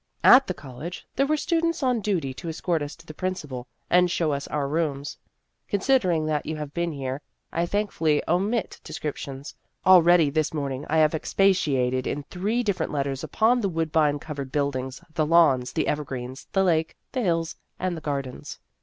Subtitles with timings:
[0.35, 4.09] "At the college, there were students on duty to escort us to the Principal, and
[4.09, 5.15] show us our rooms.
[5.67, 9.53] (Considering that you have been here, I thankfully omit de scriptions.
[9.85, 15.03] Already this morning I have expatiated in three different letters upon the woodbine covered buildings,
[15.13, 18.57] the lawns, the evergreens, the lake, the hills, and the gardens.)